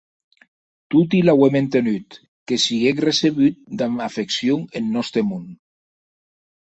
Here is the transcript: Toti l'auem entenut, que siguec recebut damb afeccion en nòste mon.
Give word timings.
Toti 0.93 1.17
l'auem 1.25 1.57
entenut, 1.59 2.15
que 2.51 2.57
siguec 2.63 3.01
recebut 3.05 3.59
damb 3.83 4.01
afeccion 4.07 4.65
en 4.81 4.89
nòste 4.97 5.23
mon. 5.29 5.45